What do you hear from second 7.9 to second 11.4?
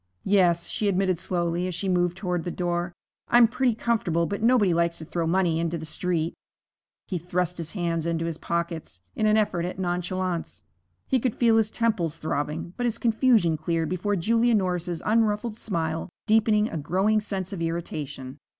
into his pockets in an effort at nonchalance. He could